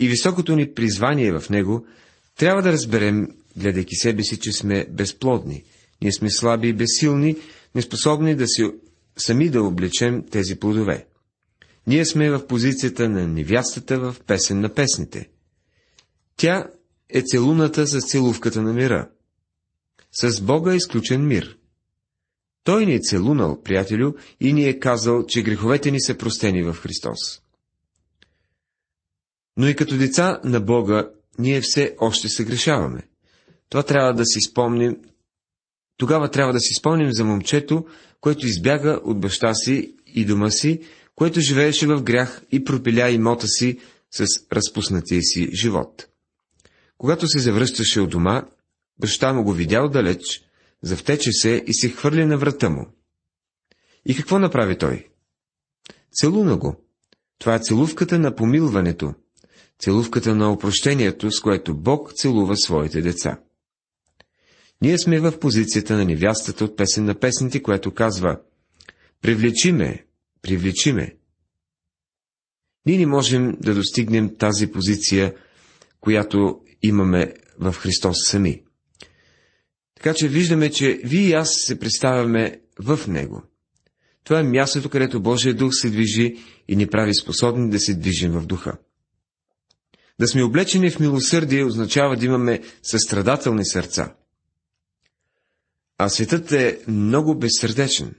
и 0.00 0.08
високото 0.08 0.56
ни 0.56 0.74
призвание 0.74 1.32
в 1.32 1.50
Него, 1.50 1.86
трябва 2.36 2.62
да 2.62 2.72
разберем, 2.72 3.28
гледайки 3.56 3.96
себе 3.96 4.22
си, 4.22 4.38
че 4.38 4.52
сме 4.52 4.86
безплодни. 4.90 5.64
Ние 6.02 6.12
сме 6.12 6.30
слаби 6.30 6.68
и 6.68 6.72
безсилни, 6.72 7.36
неспособни 7.74 8.34
да 8.34 8.46
си 8.46 8.70
сами 9.16 9.48
да 9.48 9.62
облечем 9.62 10.24
тези 10.30 10.56
плодове. 10.56 11.06
Ние 11.86 12.04
сме 12.04 12.30
в 12.30 12.46
позицията 12.46 13.08
на 13.08 13.26
невястата 13.26 13.98
в 13.98 14.16
песен 14.26 14.60
на 14.60 14.68
песните. 14.68 15.28
Тя 16.36 16.66
е 17.10 17.22
целуната 17.22 17.86
с 17.86 18.00
целувката 18.06 18.62
на 18.62 18.72
мира. 18.72 19.08
С 20.14 20.40
Бога 20.40 20.72
е 20.72 20.76
изключен 20.76 21.26
мир. 21.26 21.58
Той 22.64 22.86
ни 22.86 22.94
е 22.94 23.00
целунал, 23.00 23.62
приятелю, 23.62 24.12
и 24.40 24.52
ни 24.52 24.64
е 24.64 24.78
казал, 24.78 25.26
че 25.26 25.42
греховете 25.42 25.90
ни 25.90 26.00
са 26.00 26.18
простени 26.18 26.62
в 26.62 26.74
Христос. 26.74 27.42
Но 29.56 29.68
и 29.68 29.76
като 29.76 29.96
деца 29.96 30.40
на 30.44 30.60
Бога, 30.60 31.10
ние 31.38 31.60
все 31.60 31.96
още 32.00 32.28
се 32.28 32.44
грешаваме. 32.44 33.02
Това 33.68 33.82
трябва 33.82 34.14
да 34.14 34.24
си 34.24 34.40
спомним, 34.40 34.96
тогава 35.96 36.30
трябва 36.30 36.52
да 36.52 36.60
си 36.60 36.74
спомним 36.74 37.12
за 37.12 37.24
момчето, 37.24 37.86
което 38.20 38.46
избяга 38.46 39.00
от 39.04 39.20
баща 39.20 39.54
си 39.54 39.94
и 40.06 40.24
дома 40.24 40.50
си, 40.50 40.80
което 41.14 41.40
живееше 41.40 41.86
в 41.86 42.02
грях 42.02 42.42
и 42.52 42.64
пропиля 42.64 43.10
имота 43.10 43.46
си 43.46 43.78
с 44.10 44.26
разпуснатия 44.52 45.22
си 45.22 45.50
живот. 45.54 46.06
Когато 46.98 47.26
се 47.28 47.38
завръщаше 47.38 48.00
от 48.00 48.10
дома, 48.10 48.42
Баща 49.00 49.32
му 49.32 49.44
го 49.44 49.52
видял 49.52 49.88
далеч, 49.88 50.44
завтече 50.82 51.32
се 51.32 51.64
и 51.66 51.74
се 51.74 51.88
хвърли 51.88 52.24
на 52.24 52.38
врата 52.38 52.70
му. 52.70 52.86
И 54.06 54.16
какво 54.16 54.38
направи 54.38 54.78
той? 54.78 55.08
Целуна 56.12 56.56
го. 56.56 56.76
Това 57.38 57.54
е 57.54 57.58
целувката 57.58 58.18
на 58.18 58.34
помилването, 58.34 59.14
целувката 59.78 60.34
на 60.34 60.52
опрощението, 60.52 61.30
с 61.30 61.40
което 61.40 61.76
Бог 61.76 62.12
целува 62.14 62.56
своите 62.56 63.00
деца. 63.02 63.40
Ние 64.82 64.98
сме 64.98 65.20
в 65.20 65.38
позицията 65.38 65.96
на 65.96 66.04
невястата 66.04 66.64
от 66.64 66.76
песен 66.76 67.04
на 67.04 67.14
песните, 67.14 67.62
която 67.62 67.94
казва 67.94 68.40
«Привлечи 69.20 69.72
ме, 69.72 70.06
привлечи 70.42 70.92
ме». 70.92 71.16
Ние 72.86 72.98
не 72.98 73.06
можем 73.06 73.56
да 73.60 73.74
достигнем 73.74 74.36
тази 74.36 74.66
позиция, 74.66 75.34
която 76.00 76.60
имаме 76.82 77.34
в 77.58 77.72
Христос 77.72 78.16
сами. 78.24 78.63
Така 80.04 80.16
че 80.16 80.28
виждаме, 80.28 80.70
че 80.70 81.00
вие 81.04 81.28
и 81.28 81.32
аз 81.32 81.54
се 81.54 81.78
представяме 81.78 82.60
в 82.78 83.00
Него. 83.08 83.42
Това 84.24 84.40
е 84.40 84.42
мястото, 84.42 84.88
където 84.88 85.22
Божия 85.22 85.54
дух 85.54 85.70
се 85.72 85.90
движи 85.90 86.36
и 86.68 86.76
ни 86.76 86.86
прави 86.86 87.14
способни 87.14 87.70
да 87.70 87.80
се 87.80 87.94
движим 87.94 88.32
в 88.32 88.46
духа. 88.46 88.76
Да 90.20 90.26
сме 90.26 90.42
облечени 90.42 90.90
в 90.90 91.00
милосърдие 91.00 91.64
означава 91.64 92.16
да 92.16 92.26
имаме 92.26 92.60
състрадателни 92.82 93.66
сърца. 93.66 94.14
А 95.98 96.08
светът 96.08 96.52
е 96.52 96.80
много 96.88 97.38
безсърдечен. 97.38 98.14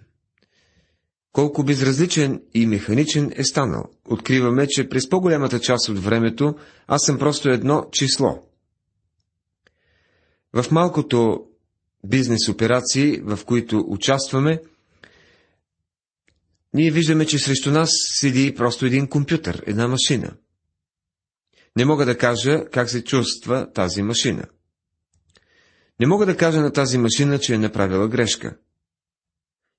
Колко 1.32 1.64
безразличен 1.64 2.42
и 2.54 2.66
механичен 2.66 3.32
е 3.36 3.44
станал. 3.44 3.84
Откриваме, 4.10 4.68
че 4.68 4.90
през 4.90 5.10
по-голямата 5.10 5.60
част 5.60 5.90
от 5.90 6.00
времето 6.00 6.56
аз 6.88 7.06
съм 7.06 7.20
просто 7.20 7.50
едно 7.50 7.88
число. 7.92 8.44
В 10.54 10.72
малкото 10.72 11.48
бизнес 12.08 12.50
операции, 12.50 13.20
в 13.22 13.40
които 13.46 13.86
участваме, 13.88 14.62
ние 16.74 16.92
виждаме, 16.92 17.26
че 17.26 17.40
срещу 17.40 17.72
нас 17.72 17.90
седи 17.94 18.56
просто 18.56 18.86
един 18.86 19.08
компютър, 19.08 19.64
една 19.66 19.88
машина. 19.88 20.36
Не 21.78 21.86
мога 21.86 22.06
да 22.06 22.18
кажа 22.18 22.66
как 22.72 22.90
се 22.90 23.04
чувства 23.04 23.72
тази 23.74 24.02
машина. 24.02 24.46
Не 26.00 26.08
мога 26.08 26.26
да 26.26 26.38
кажа 26.38 26.62
на 26.62 26.74
тази 26.74 26.98
машина, 26.98 27.40
че 27.40 27.54
е 27.54 27.58
направила 27.58 28.08
грешка. 28.08 28.58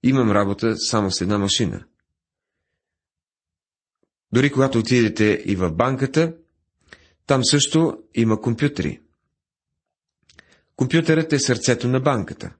Имам 0.02 0.30
работа 0.30 0.76
само 0.76 1.10
с 1.10 1.20
една 1.20 1.38
машина. 1.38 1.84
Дори 4.32 4.52
когато 4.52 4.78
отидете 4.78 5.42
и 5.44 5.56
в 5.56 5.70
банката, 5.72 6.34
там 7.26 7.44
също 7.44 7.98
има 8.14 8.40
компютри. 8.40 9.00
Компютърът 10.76 11.32
е 11.32 11.38
сърцето 11.38 11.88
на 11.88 12.00
банката. 12.00 12.54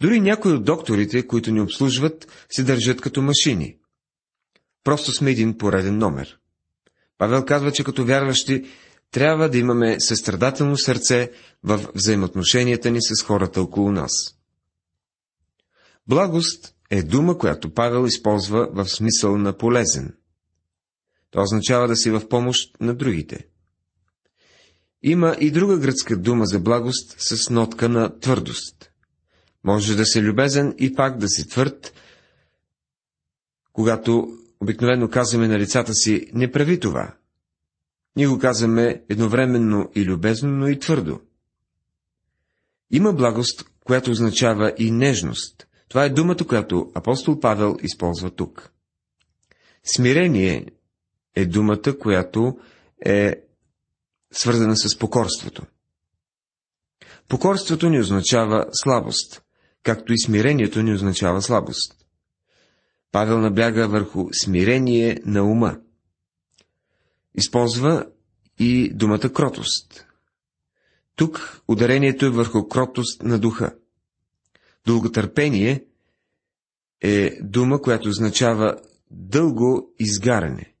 Дори 0.00 0.20
някои 0.20 0.52
от 0.52 0.64
докторите, 0.64 1.26
които 1.26 1.52
ни 1.52 1.60
обслужват, 1.60 2.46
се 2.50 2.62
държат 2.62 3.00
като 3.00 3.22
машини. 3.22 3.78
Просто 4.84 5.12
сме 5.12 5.30
един 5.30 5.58
пореден 5.58 5.98
номер. 5.98 6.38
Павел 7.18 7.44
казва, 7.44 7.72
че 7.72 7.84
като 7.84 8.04
вярващи 8.04 8.66
трябва 9.10 9.48
да 9.48 9.58
имаме 9.58 10.00
състрадателно 10.00 10.76
сърце 10.76 11.30
в 11.62 11.80
взаимоотношенията 11.94 12.90
ни 12.90 12.98
с 13.02 13.22
хората 13.22 13.62
около 13.62 13.92
нас. 13.92 14.12
Благост 16.06 16.74
е 16.90 17.02
дума, 17.02 17.38
която 17.38 17.74
Павел 17.74 18.06
използва 18.06 18.68
в 18.72 18.88
смисъл 18.88 19.38
на 19.38 19.58
полезен. 19.58 20.14
То 21.30 21.42
означава 21.42 21.88
да 21.88 21.96
си 21.96 22.10
в 22.10 22.28
помощ 22.28 22.80
на 22.80 22.94
другите. 22.94 23.46
Има 25.02 25.36
и 25.40 25.50
друга 25.50 25.78
гръцка 25.78 26.16
дума 26.16 26.46
за 26.46 26.60
благост 26.60 27.14
с 27.18 27.50
нотка 27.50 27.88
на 27.88 28.20
твърдост. 28.20 28.90
Може 29.64 29.96
да 29.96 30.06
си 30.06 30.22
любезен 30.22 30.74
и 30.78 30.94
пак 30.94 31.18
да 31.18 31.28
си 31.28 31.48
твърд, 31.48 31.94
когато 33.72 34.28
обикновено 34.60 35.08
казваме 35.08 35.48
на 35.48 35.58
лицата 35.58 35.94
си, 35.94 36.30
не 36.32 36.50
прави 36.50 36.80
това. 36.80 37.14
Ние 38.16 38.26
го 38.26 38.38
казваме 38.38 39.02
едновременно 39.08 39.90
и 39.94 40.04
любезно, 40.04 40.50
но 40.50 40.68
и 40.68 40.78
твърдо. 40.78 41.20
Има 42.90 43.12
благост, 43.12 43.64
която 43.84 44.10
означава 44.10 44.72
и 44.78 44.90
нежност. 44.90 45.66
Това 45.88 46.04
е 46.04 46.10
думата, 46.10 46.44
която 46.48 46.92
апостол 46.94 47.40
Павел 47.40 47.76
използва 47.82 48.30
тук. 48.30 48.72
Смирение 49.96 50.66
е 51.34 51.46
думата, 51.46 51.98
която 52.00 52.58
е 53.04 53.45
свързана 54.36 54.76
с 54.76 54.98
покорството. 54.98 55.62
Покорството 57.28 57.88
ни 57.88 58.00
означава 58.00 58.66
слабост, 58.72 59.42
както 59.82 60.12
и 60.12 60.18
смирението 60.18 60.82
ни 60.82 60.94
означава 60.94 61.42
слабост. 61.42 61.96
Павел 63.12 63.38
набляга 63.38 63.88
върху 63.88 64.28
смирение 64.42 65.18
на 65.24 65.42
ума. 65.42 65.78
Използва 67.34 68.06
и 68.58 68.90
думата 68.94 69.32
кротост. 69.32 70.06
Тук 71.16 71.62
ударението 71.68 72.26
е 72.26 72.30
върху 72.30 72.68
кротост 72.68 73.22
на 73.22 73.38
духа. 73.38 73.74
Дълготърпение 74.86 75.84
е 77.00 77.38
дума, 77.42 77.82
която 77.82 78.08
означава 78.08 78.80
дълго 79.10 79.94
изгаране. 79.98 80.75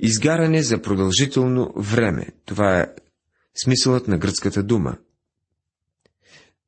Изгаране 0.00 0.62
за 0.62 0.82
продължително 0.82 1.72
време. 1.76 2.26
Това 2.44 2.80
е 2.80 2.86
смисълът 3.62 4.08
на 4.08 4.18
гръцката 4.18 4.62
дума. 4.62 4.96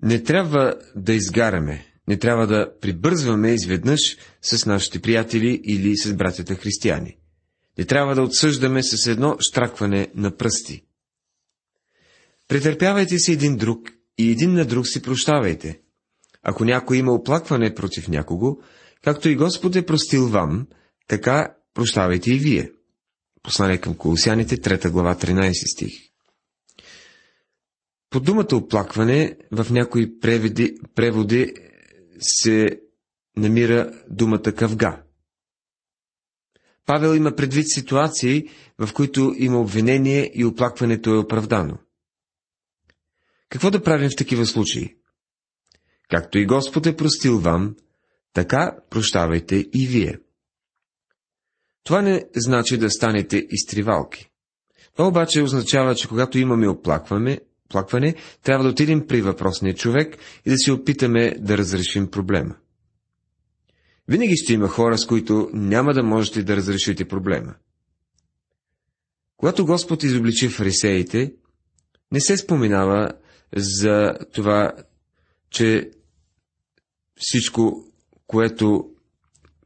Не 0.03 0.23
трябва 0.23 0.75
да 0.97 1.13
изгараме, 1.15 1.87
не 2.09 2.19
трябва 2.19 2.47
да 2.47 2.73
прибързваме 2.81 3.51
изведнъж 3.53 4.01
с 4.43 4.67
нашите 4.67 5.01
приятели 5.01 5.61
или 5.65 5.97
с 5.97 6.15
братята 6.15 6.55
християни. 6.55 7.17
Не 7.79 7.85
трябва 7.85 8.15
да 8.15 8.23
отсъждаме 8.23 8.83
с 8.83 9.07
едно 9.07 9.37
штракване 9.41 10.09
на 10.15 10.37
пръсти. 10.37 10.85
Претърпявайте 12.49 13.19
се 13.19 13.33
един 13.33 13.57
друг 13.57 13.89
и 14.19 14.31
един 14.31 14.53
на 14.55 14.65
друг 14.65 14.87
си 14.87 15.03
прощавайте. 15.03 15.81
Ако 16.43 16.65
някой 16.65 16.97
има 16.97 17.13
оплакване 17.13 17.75
против 17.75 18.09
някого, 18.09 18.57
както 19.05 19.29
и 19.29 19.37
Господ 19.37 19.77
е 19.77 19.87
простил 19.87 20.29
вам, 20.29 20.67
така 21.09 21.55
прощавайте 21.75 22.31
и 22.31 22.39
вие. 22.39 22.71
Послание 23.43 23.81
към 23.81 23.95
Колосяните, 23.97 24.57
3 24.57 24.91
глава, 24.91 25.15
13 25.15 25.73
стих. 25.73 25.93
По 28.11 28.21
думата 28.21 28.49
оплакване 28.55 29.37
в 29.53 29.67
някои 29.71 30.21
преводи, 30.21 30.79
преводи 30.95 31.55
се 32.21 32.81
намира 33.37 34.03
думата 34.11 34.53
къвга. 34.57 35.03
Павел 36.87 37.15
има 37.17 37.37
предвид 37.37 37.69
ситуации, 37.69 38.49
в 38.79 38.93
които 38.95 39.35
има 39.39 39.61
обвинение 39.61 40.31
и 40.35 40.45
оплакването 40.45 41.15
е 41.15 41.19
оправдано. 41.19 41.79
Какво 43.49 43.71
да 43.71 43.83
правим 43.83 44.11
в 44.11 44.17
такива 44.17 44.47
случаи? 44.47 44.97
Както 46.11 46.39
и 46.39 46.47
Господ 46.47 46.87
е 46.87 46.97
простил 46.97 47.39
вам, 47.39 47.77
така 48.33 48.77
прощавайте 48.91 49.57
и 49.57 49.87
вие. 49.87 50.19
Това 51.89 52.03
не 52.03 52.25
значи 52.37 52.77
да 52.79 52.91
станете 52.91 53.47
изтривалки. 53.51 54.31
Това 54.97 55.09
обаче 55.09 55.43
означава, 55.43 55.95
че 55.95 56.09
когато 56.09 56.39
имаме 56.39 56.69
оплакване, 56.69 57.41
оплакване, 57.65 58.15
трябва 58.43 58.65
да 58.65 58.71
отидем 58.71 59.07
при 59.07 59.21
въпросния 59.21 59.75
човек 59.75 60.17
и 60.47 60.51
да 60.51 60.59
се 60.59 60.73
опитаме 60.73 61.35
да 61.39 61.59
разрешим 61.59 62.11
проблема. 62.11 62.57
Винаги 64.09 64.37
ще 64.37 64.53
има 64.53 64.69
хора, 64.69 64.99
с 64.99 65.07
които 65.07 65.51
няма 65.53 65.95
да 65.95 66.03
можете 66.03 66.43
да 66.43 66.57
разрешите 66.57 67.09
проблема. 67.09 67.55
Когато 69.37 69.67
Господ 69.67 70.03
изобличи 70.03 70.49
фарисеите, 70.49 71.35
не 72.13 72.21
се 72.21 72.37
споменава 72.37 73.11
за 73.57 74.15
това, 74.33 74.73
че 75.51 75.91
всичко, 77.17 77.85
което 78.27 78.91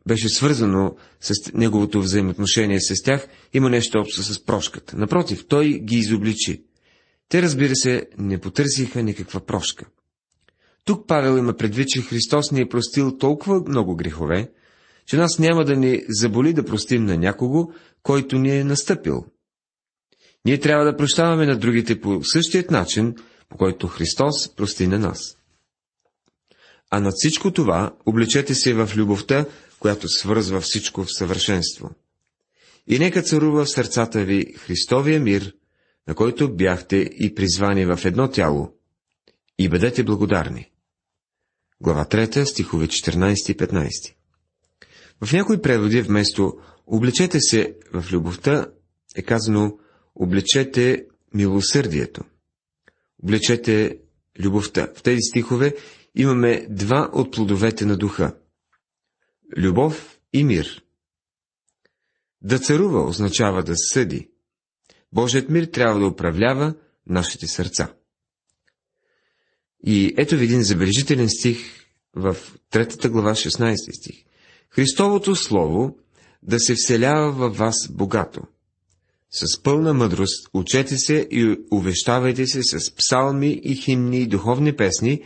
беше 0.07 0.29
свързано 0.29 0.97
с 1.21 1.53
неговото 1.55 2.01
взаимоотношение 2.01 2.81
с 2.81 3.03
тях, 3.03 3.29
има 3.53 3.71
нещо 3.71 3.99
общо 3.99 4.23
с 4.23 4.45
прошката. 4.45 4.97
Напротив, 4.97 5.47
той 5.49 5.79
ги 5.79 5.97
изобличи. 5.97 6.65
Те, 7.29 7.43
разбира 7.43 7.77
се, 7.77 8.07
не 8.19 8.39
потърсиха 8.39 9.03
никаква 9.03 9.41
прошка. 9.41 9.87
Тук 10.85 11.07
Павел 11.07 11.39
има 11.39 11.57
предвид, 11.57 11.89
че 11.89 12.03
Христос 12.03 12.53
ни 12.53 12.61
е 12.61 12.69
простил 12.69 13.19
толкова 13.19 13.63
много 13.69 13.97
грехове, 13.97 14.51
че 15.07 15.17
нас 15.17 15.39
няма 15.39 15.65
да 15.65 15.77
ни 15.77 16.03
заболи 16.09 16.53
да 16.53 16.65
простим 16.65 17.05
на 17.05 17.17
някого, 17.17 17.69
който 18.03 18.39
ни 18.39 18.59
е 18.59 18.65
настъпил. 18.65 19.25
Ние 20.45 20.61
трябва 20.61 20.85
да 20.85 20.97
прощаваме 20.97 21.47
на 21.47 21.59
другите 21.59 22.01
по 22.01 22.21
същият 22.25 22.71
начин, 22.71 23.15
по 23.49 23.57
който 23.57 23.89
Христос 23.89 24.55
прости 24.57 24.87
на 24.87 24.99
нас. 24.99 25.37
А 26.91 27.01
над 27.01 27.13
всичко 27.17 27.51
това 27.51 27.95
облечете 28.07 28.55
се 28.55 28.75
в 28.75 28.91
любовта, 28.97 29.47
която 29.83 30.09
свързва 30.09 30.61
всичко 30.61 31.05
в 31.05 31.13
съвършенство. 31.13 31.91
И 32.87 32.99
нека 32.99 33.23
царува 33.23 33.65
в 33.65 33.71
сърцата 33.71 34.25
ви 34.25 34.55
Христовия 34.57 35.21
мир, 35.21 35.55
на 36.09 36.15
който 36.15 36.55
бяхте 36.55 36.97
и 36.97 37.35
призвани 37.35 37.87
в 37.87 38.01
едно 38.05 38.31
тяло, 38.31 38.75
и 39.59 39.69
бъдете 39.69 40.05
благодарни. 40.05 40.71
Глава 41.81 42.05
3, 42.05 42.45
стихове 42.45 42.87
14 42.87 43.53
и 43.53 43.57
15 43.57 44.15
В 45.23 45.33
някои 45.33 45.63
преводи 45.63 46.03
вместо 46.03 46.53
облечете 46.87 47.41
се 47.41 47.77
в 47.93 48.13
любовта 48.13 48.67
е 49.17 49.23
казано 49.23 49.79
облечете 50.15 51.07
милосърдието. 51.35 52.25
Облечете 53.23 53.99
любовта. 54.41 54.89
В 54.97 55.03
тези 55.03 55.21
стихове 55.21 55.75
имаме 56.15 56.67
два 56.71 57.11
от 57.13 57.33
плодовете 57.33 57.87
на 57.87 57.97
духа. 57.97 58.35
Любов 59.57 60.19
и 60.33 60.45
мир. 60.45 60.83
Да 62.43 62.59
царува 62.59 63.09
означава 63.09 63.63
да 63.63 63.75
съди. 63.77 64.29
Божият 65.13 65.49
мир 65.49 65.65
трябва 65.65 66.01
да 66.01 66.07
управлява 66.07 66.75
нашите 67.07 67.47
сърца. 67.47 67.95
И 69.87 70.15
ето 70.17 70.35
един 70.35 70.63
забележителен 70.63 71.29
стих 71.29 71.59
в 72.17 72.37
третата 72.71 73.09
глава, 73.09 73.31
16 73.31 73.99
стих. 73.99 74.25
Христовото 74.71 75.37
Слово 75.37 75.97
да 76.43 76.61
се 76.61 76.75
вселява 76.75 77.33
във 77.33 77.57
вас 77.57 77.89
богато. 77.91 78.43
С 79.31 79.63
пълна 79.63 79.95
мъдрост 79.95 80.49
учете 80.55 80.97
се 80.97 81.29
и 81.31 81.57
увещавайте 81.71 82.47
се 82.47 82.63
с 82.63 82.95
псалми 82.95 83.61
и 83.65 83.75
химни 83.75 84.19
и 84.19 84.27
духовни 84.27 84.77
песни, 84.77 85.23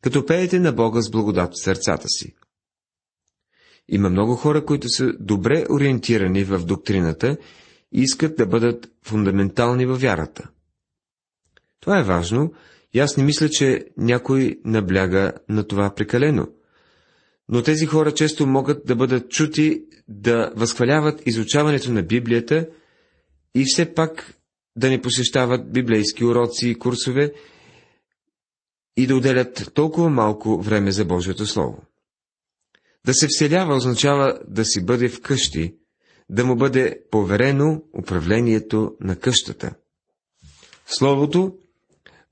като 0.00 0.26
пеете 0.26 0.60
на 0.60 0.72
Бога 0.72 1.00
с 1.00 1.10
благодат 1.10 1.52
в 1.52 1.64
сърцата 1.64 2.08
си. 2.08 2.34
Има 3.88 4.10
много 4.10 4.34
хора, 4.34 4.64
които 4.64 4.88
са 4.88 5.12
добре 5.20 5.64
ориентирани 5.70 6.44
в 6.44 6.58
доктрината 6.58 7.36
и 7.92 8.00
искат 8.00 8.36
да 8.36 8.46
бъдат 8.46 8.90
фундаментални 9.02 9.86
във 9.86 10.00
вярата. 10.00 10.48
Това 11.80 11.98
е 12.00 12.04
важно, 12.04 12.52
и 12.94 12.98
аз 12.98 13.16
не 13.16 13.24
мисля, 13.24 13.48
че 13.48 13.86
някой 13.96 14.60
набляга 14.64 15.32
на 15.48 15.64
това 15.64 15.94
прекалено. 15.94 16.48
Но 17.48 17.62
тези 17.62 17.86
хора 17.86 18.14
често 18.14 18.46
могат 18.46 18.86
да 18.86 18.96
бъдат 18.96 19.30
чути 19.30 19.84
да 20.08 20.52
възхваляват 20.56 21.26
изучаването 21.26 21.92
на 21.92 22.02
Библията 22.02 22.68
и 23.54 23.64
все 23.66 23.94
пак 23.94 24.34
да 24.76 24.90
не 24.90 25.00
посещават 25.00 25.72
библейски 25.72 26.24
уроци 26.24 26.68
и 26.68 26.78
курсове 26.78 27.32
и 28.96 29.06
да 29.06 29.16
отделят 29.16 29.70
толкова 29.74 30.10
малко 30.10 30.62
време 30.62 30.92
за 30.92 31.04
Божието 31.04 31.46
Слово. 31.46 31.82
Да 33.06 33.14
се 33.14 33.26
вселява 33.30 33.76
означава 33.76 34.38
да 34.48 34.64
си 34.64 34.84
бъде 34.84 35.08
вкъщи, 35.08 35.74
да 36.30 36.44
му 36.44 36.56
бъде 36.56 37.00
поверено 37.10 37.82
управлението 37.98 38.96
на 39.00 39.16
къщата. 39.16 39.74
Словото 40.86 41.54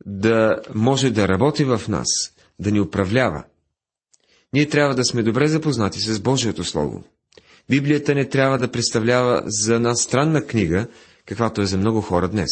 да 0.06 0.62
може 0.74 1.10
да 1.10 1.28
работи 1.28 1.64
в 1.64 1.82
нас, 1.88 2.06
да 2.58 2.70
ни 2.70 2.80
управлява. 2.80 3.44
Ние 4.52 4.68
трябва 4.68 4.94
да 4.94 5.04
сме 5.04 5.22
добре 5.22 5.48
запознати 5.48 6.00
с 6.00 6.20
Божието 6.20 6.64
Слово. 6.64 7.04
Библията 7.70 8.14
не 8.14 8.28
трябва 8.28 8.58
да 8.58 8.70
представлява 8.70 9.42
за 9.46 9.80
нас 9.80 10.02
странна 10.02 10.46
книга, 10.46 10.88
каквато 11.26 11.60
е 11.60 11.66
за 11.66 11.78
много 11.78 12.00
хора 12.00 12.28
днес. 12.28 12.50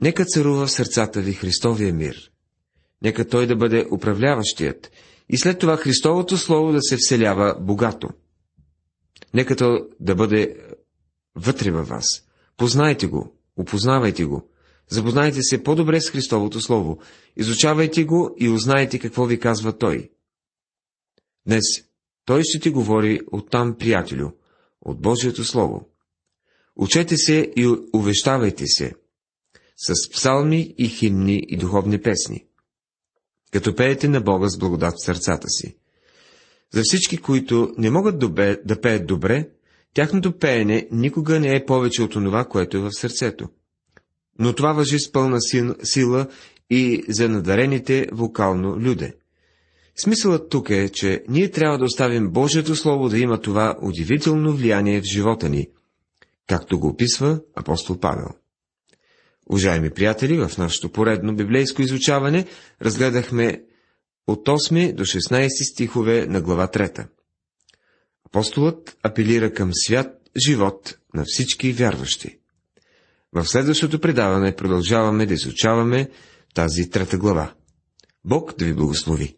Нека 0.00 0.24
царува 0.24 0.66
в 0.66 0.70
сърцата 0.70 1.20
ви 1.20 1.32
Христовия 1.32 1.94
мир. 1.94 2.30
Нека 3.02 3.28
той 3.28 3.46
да 3.46 3.56
бъде 3.56 3.86
управляващият 3.92 4.90
и 5.28 5.38
след 5.38 5.58
това 5.58 5.76
Христовото 5.76 6.36
Слово 6.36 6.72
да 6.72 6.82
се 6.82 6.96
вселява 6.96 7.56
богато. 7.60 8.08
Нека 9.34 9.56
то 9.56 9.86
да 10.00 10.14
бъде 10.14 10.56
вътре 11.34 11.70
във 11.70 11.88
вас. 11.88 12.06
Познайте 12.56 13.06
го, 13.06 13.36
опознавайте 13.56 14.24
го, 14.24 14.50
запознайте 14.88 15.42
се 15.42 15.62
по-добре 15.62 16.00
с 16.00 16.10
Христовото 16.10 16.60
Слово, 16.60 16.98
изучавайте 17.36 18.04
го 18.04 18.34
и 18.38 18.48
узнайте 18.48 18.98
какво 18.98 19.26
ви 19.26 19.40
казва 19.40 19.78
Той. 19.78 20.10
Днес 21.46 21.64
Той 22.24 22.42
ще 22.44 22.60
ти 22.60 22.70
говори 22.70 23.20
оттам, 23.32 23.76
приятелю, 23.78 24.30
от 24.80 25.00
Божието 25.00 25.44
Слово. 25.44 25.88
Учете 26.76 27.16
се 27.16 27.52
и 27.56 27.76
увещавайте 27.94 28.66
се 28.66 28.94
с 29.76 30.10
псалми 30.10 30.74
и 30.78 30.88
химни 30.88 31.42
и 31.48 31.56
духовни 31.56 32.02
песни, 32.02 32.44
като 33.52 33.74
пеете 33.74 34.08
на 34.08 34.20
Бога 34.20 34.48
с 34.48 34.58
благодат 34.58 34.94
в 34.96 35.04
сърцата 35.04 35.48
си. 35.48 35.76
За 36.72 36.82
всички, 36.84 37.16
които 37.16 37.74
не 37.78 37.90
могат 37.90 38.18
да 38.64 38.80
пеят 38.80 39.06
добре, 39.06 39.48
тяхното 39.94 40.38
пеене 40.38 40.88
никога 40.90 41.40
не 41.40 41.56
е 41.56 41.64
повече 41.64 42.02
от 42.02 42.16
онова, 42.16 42.44
което 42.44 42.76
е 42.76 42.80
в 42.80 42.92
сърцето. 42.92 43.48
Но 44.38 44.52
това 44.52 44.72
въжи 44.72 44.98
с 44.98 45.12
пълна 45.12 45.38
сила 45.82 46.26
и 46.70 47.04
за 47.08 47.28
надарените 47.28 48.06
вокално 48.12 48.80
люде. 48.80 49.14
Смисълът 50.02 50.48
тук 50.48 50.70
е, 50.70 50.88
че 50.88 51.24
ние 51.28 51.50
трябва 51.50 51.78
да 51.78 51.84
оставим 51.84 52.30
Божието 52.30 52.76
Слово 52.76 53.08
да 53.08 53.18
има 53.18 53.40
това 53.40 53.76
удивително 53.82 54.52
влияние 54.52 55.00
в 55.00 55.04
живота 55.04 55.48
ни, 55.48 55.68
както 56.46 56.78
го 56.78 56.88
описва 56.88 57.40
апостол 57.56 57.98
Павел. 57.98 58.28
Уважаеми 59.50 59.90
приятели, 59.90 60.38
в 60.38 60.58
нашето 60.58 60.92
поредно 60.92 61.36
библейско 61.36 61.82
изучаване 61.82 62.46
разгледахме 62.82 63.62
от 64.26 64.46
8 64.46 64.94
до 64.94 65.04
16 65.04 65.72
стихове 65.72 66.26
на 66.26 66.40
глава 66.40 66.68
3. 66.68 67.06
Апостолът 68.26 68.96
апелира 69.02 69.52
към 69.52 69.70
свят 69.72 70.06
живот 70.46 70.98
на 71.14 71.24
всички 71.26 71.72
вярващи. 71.72 72.38
В 73.32 73.46
следващото 73.46 74.00
предаване 74.00 74.56
продължаваме 74.56 75.26
да 75.26 75.34
изучаваме 75.34 76.10
тази 76.54 76.90
трета 76.90 77.18
глава. 77.18 77.54
Бог 78.24 78.54
да 78.58 78.64
ви 78.64 78.74
благослови! 78.74 79.36